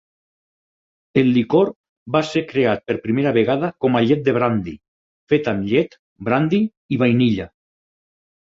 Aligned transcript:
El 1.21 1.27
licor 1.35 1.69
va 2.15 2.21
ser 2.29 2.43
creat 2.53 2.81
per 2.87 2.95
primera 3.03 3.33
vegada 3.37 3.71
com 3.85 3.99
a 3.99 4.03
"llet 4.07 4.25
de 4.29 4.35
brandi", 4.39 4.73
fet 5.35 5.51
amb 5.53 5.71
llet, 5.75 5.97
brandi 6.31 6.63
i 6.97 7.01
vainilla. 7.05 7.51